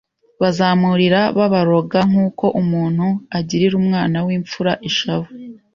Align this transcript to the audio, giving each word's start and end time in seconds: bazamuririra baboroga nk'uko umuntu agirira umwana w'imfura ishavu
bazamuririra 0.41 1.21
baboroga 1.37 1.99
nk'uko 2.09 2.45
umuntu 2.61 3.05
agirira 3.37 3.73
umwana 3.81 4.17
w'imfura 4.25 4.71
ishavu 4.89 5.31